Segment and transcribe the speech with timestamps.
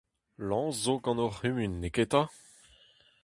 [0.47, 2.21] Lañs zo gant hor c'humun, neketa?